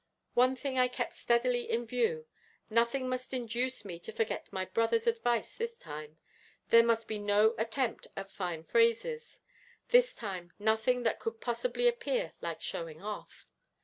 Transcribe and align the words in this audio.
One 0.33 0.55
thing 0.55 0.79
I 0.79 0.87
kept 0.87 1.13
steadily 1.15 1.69
in 1.69 1.85
view; 1.85 2.25
nothing 2.71 3.07
must 3.07 3.35
induce 3.35 3.85
me 3.85 3.99
to 3.99 4.11
forget 4.11 4.51
my 4.51 4.65
brother's 4.65 5.05
advice 5.05 5.53
this 5.55 5.77
time; 5.77 6.17
there 6.69 6.81
must 6.81 7.07
be 7.07 7.19
no 7.19 7.53
attempt 7.59 8.07
at 8.17 8.31
fine 8.31 8.63
phrases, 8.63 9.41
this 9.89 10.15
time 10.15 10.53
nothing 10.57 11.03
that 11.03 11.19
could 11.19 11.39
possibly 11.39 11.87
appear 11.87 12.33
like 12.41 12.63
showing 12.63 13.03
off.... 13.03 13.45